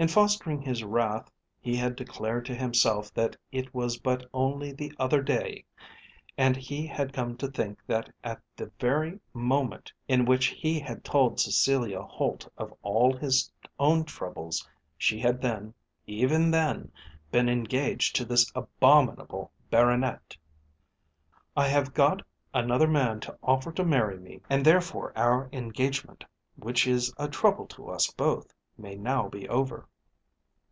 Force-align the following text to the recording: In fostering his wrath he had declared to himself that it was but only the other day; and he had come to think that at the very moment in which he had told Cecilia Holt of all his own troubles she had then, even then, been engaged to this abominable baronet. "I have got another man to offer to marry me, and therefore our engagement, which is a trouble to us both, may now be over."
In 0.00 0.06
fostering 0.06 0.62
his 0.62 0.84
wrath 0.84 1.28
he 1.60 1.74
had 1.74 1.96
declared 1.96 2.46
to 2.46 2.54
himself 2.54 3.12
that 3.14 3.36
it 3.50 3.74
was 3.74 3.96
but 3.98 4.24
only 4.32 4.70
the 4.70 4.92
other 4.96 5.20
day; 5.20 5.64
and 6.36 6.56
he 6.56 6.86
had 6.86 7.12
come 7.12 7.36
to 7.38 7.48
think 7.50 7.80
that 7.88 8.08
at 8.22 8.40
the 8.56 8.70
very 8.78 9.18
moment 9.34 9.92
in 10.06 10.24
which 10.24 10.46
he 10.56 10.78
had 10.78 11.02
told 11.02 11.40
Cecilia 11.40 12.00
Holt 12.00 12.48
of 12.56 12.72
all 12.84 13.12
his 13.12 13.50
own 13.80 14.04
troubles 14.04 14.64
she 14.96 15.18
had 15.18 15.42
then, 15.42 15.74
even 16.06 16.52
then, 16.52 16.92
been 17.32 17.48
engaged 17.48 18.14
to 18.14 18.24
this 18.24 18.52
abominable 18.54 19.50
baronet. 19.68 20.36
"I 21.56 21.66
have 21.66 21.92
got 21.92 22.22
another 22.54 22.86
man 22.86 23.18
to 23.18 23.36
offer 23.42 23.72
to 23.72 23.82
marry 23.84 24.16
me, 24.20 24.42
and 24.48 24.64
therefore 24.64 25.12
our 25.16 25.48
engagement, 25.50 26.24
which 26.54 26.86
is 26.86 27.12
a 27.16 27.26
trouble 27.26 27.66
to 27.66 27.90
us 27.90 28.08
both, 28.12 28.54
may 28.80 28.94
now 28.94 29.28
be 29.28 29.48
over." 29.48 29.88